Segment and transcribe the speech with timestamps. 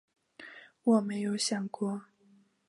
[0.81, 2.05] 我没有想过